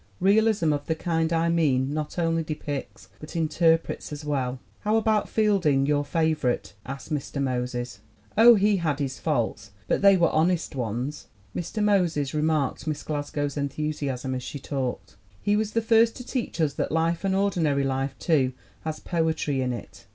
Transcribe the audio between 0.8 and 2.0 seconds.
the kind I mean